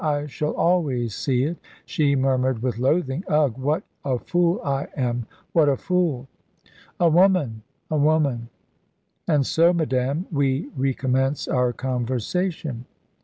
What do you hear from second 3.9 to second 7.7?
a fool I am what a fool!" "A woman,